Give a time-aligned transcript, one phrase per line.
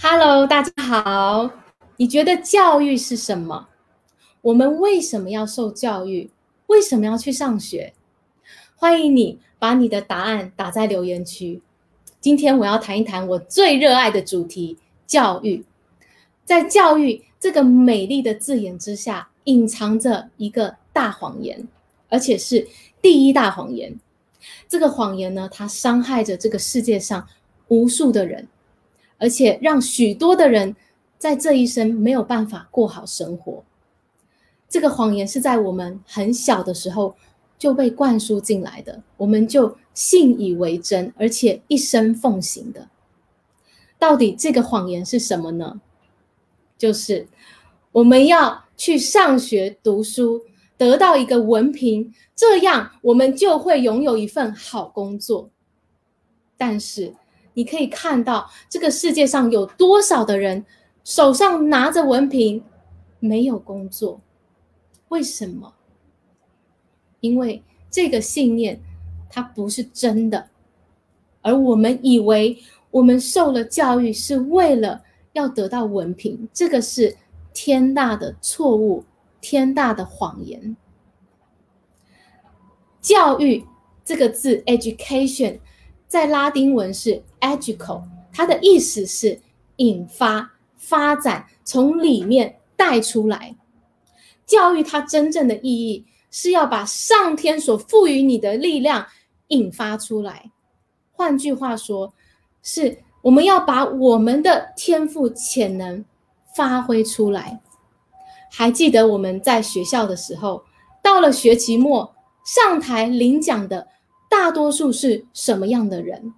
[0.00, 1.50] Hello，大家好。
[1.96, 3.68] 你觉得教育是什么？
[4.42, 6.30] 我们为什么要受教育？
[6.68, 7.92] 为什么要去上学？
[8.76, 11.60] 欢迎你把你的答案打在留言区。
[12.20, 15.64] 今天我要谈一谈我最热爱的主题——教育。
[16.44, 21.66] 在教育这个美丽的字眼之下，隐藏着一个大谎言，
[22.08, 22.68] 而且是
[23.02, 23.98] 第一大谎言。
[24.68, 27.26] 这个谎言呢，它伤害着这个世界上
[27.66, 28.46] 无数的人。
[29.18, 30.74] 而且让许多的人
[31.18, 33.62] 在这一生没有办法过好生活。
[34.68, 37.14] 这个谎言是在我们很小的时候
[37.58, 42.88] 就被灌输进来的，我们就信以为真，而且一生奉行的。
[43.98, 45.80] 到底这个谎言是什么呢？
[46.76, 47.26] 就是
[47.90, 50.42] 我们要去上学读书，
[50.76, 55.50] 得到一个文凭，这样我们就会拥有一份好工作。
[56.56, 57.14] 但是，
[57.58, 60.64] 你可以看到这个世界上有多少的人
[61.02, 62.62] 手上拿着文凭，
[63.18, 64.20] 没有工作？
[65.08, 65.74] 为什么？
[67.18, 68.80] 因为这个信念
[69.28, 70.50] 它不是真的，
[71.42, 77.16] 而我们以为我们受了教育是为了要得到文凭，这个是
[77.52, 79.04] 天大的错误，
[79.40, 80.76] 天大的谎言。
[83.00, 83.64] 教育
[84.04, 85.58] 这个字，education。
[86.08, 89.38] 在拉丁文是 educo，它的意思是
[89.76, 93.54] 引发、发展，从里面带出来。
[94.46, 99.06] 教育它真正的意义是要把上天所赋予你的力量
[99.48, 100.50] 引发出来。
[101.12, 102.14] 换句话说，
[102.62, 106.02] 是我们要把我们的天赋潜能
[106.56, 107.60] 发挥出来。
[108.50, 110.64] 还记得我们在学校的时候，
[111.02, 112.14] 到了学期末
[112.46, 113.86] 上台领奖的。
[114.38, 116.32] 大多数是什么样的人？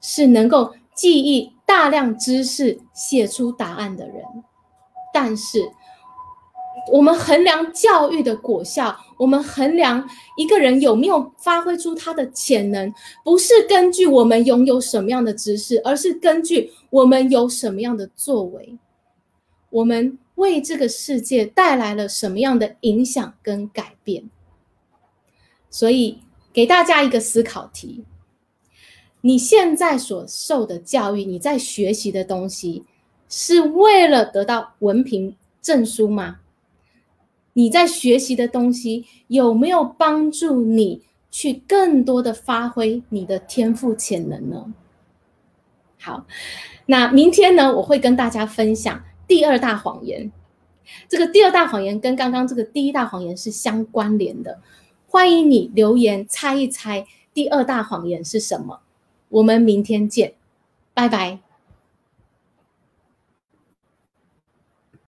[0.00, 4.24] 是能够记忆大量知识、写出答案的人。
[5.14, 5.70] 但是，
[6.92, 12.92] 我们衡量教育的果效，我们衡量一个人有没有发挥出他的潜能，
[13.24, 18.76] 不是根据我们拥有什么样的知识，而是根据我们有什么样的作为，
[19.70, 24.28] 我们为这个世界带来了什么样的影响跟改变。
[25.70, 26.18] 所以。
[26.56, 28.02] 给大家一个思考题：
[29.20, 32.82] 你现在所受的教育，你在学习的东西，
[33.28, 36.38] 是为了得到文凭证书吗？
[37.52, 44.72] 你在学习的东西有没有帮助你去更多的发挥你的天赋潜能呢？
[46.00, 46.26] 好，
[46.86, 50.32] 那明天呢，我会跟大家分享第二大谎言。
[51.06, 54.58] 这个第二大谎言跟刚刚这个第一大谎言是相关联的。
[55.08, 58.80] 欢迎你留言猜一猜，第二大谎言是什么？
[59.28, 60.34] 我们明天见，
[60.92, 61.45] 拜拜。